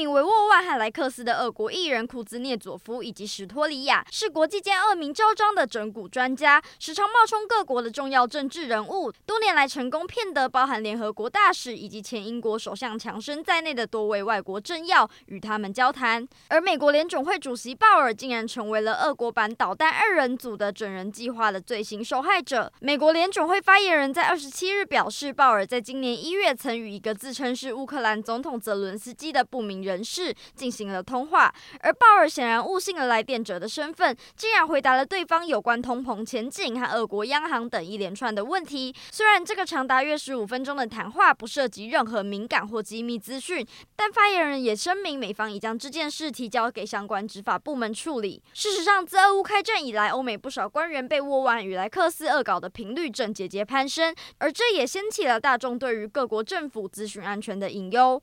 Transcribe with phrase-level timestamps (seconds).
[0.00, 16.26] 名为沃万和莱克斯的俄国艺人库兹涅佐夫以及史托里亚是国际间恶名昭彰的整蛊专家，时常冒充各国的重要政治人物，多年来成功骗得包含联合国大使以及前英国首相强生在内的多位外国政要与他们交谈。
[16.48, 22.72] 而美国联总会主席鲍尔竟然成为了俄国版导弹二人组的整人计划的最新受害者。
[22.80, 38.94] 美国联总会发言人在二十七日表示，鲍尔在今年一月曾与一个自称是乌克兰总统泽伦斯基的不明人人士进行了通话，而鲍尔显然误信了来电者的身份，竟然回答了对方有关通膨前景和俄国央行等一连串的问题。
[39.10, 48.40] 虽然这个长达约十五分钟的谈话不涉及任何敏感或机密资讯，但发言人也声明，美方已将这件事提交给相关执法部门处理。
[48.54, 58.22] 事实上，自俄乌开战以来，欧美不少官员被沃万与莱克斯恶搞的频率正节节攀升，而这也掀起了大众对于各国政府资讯安全的隐忧。